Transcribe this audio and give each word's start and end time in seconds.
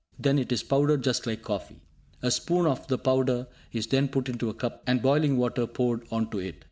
Then 0.17 0.39
it 0.39 0.51
is 0.51 0.63
powdered 0.63 1.03
just 1.03 1.27
like 1.27 1.43
coffee. 1.43 1.83
A 2.23 2.31
spoon 2.31 2.65
of 2.65 2.87
the 2.87 2.97
powder 2.97 3.45
is 3.71 3.85
then 3.85 4.07
put 4.07 4.29
into 4.29 4.49
a 4.49 4.53
cup, 4.55 4.81
and 4.87 4.99
boiling 4.99 5.37
water 5.37 5.67
poured 5.67 6.07
on 6.11 6.31
to 6.31 6.39
it. 6.39 6.55